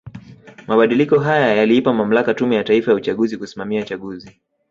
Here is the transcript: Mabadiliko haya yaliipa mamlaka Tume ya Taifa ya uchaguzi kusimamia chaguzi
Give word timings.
Mabadiliko 0.67 1.19
haya 1.19 1.53
yaliipa 1.55 1.93
mamlaka 1.93 2.33
Tume 2.33 2.55
ya 2.55 2.63
Taifa 2.63 2.91
ya 2.91 2.97
uchaguzi 2.97 3.37
kusimamia 3.37 3.83
chaguzi 3.83 4.35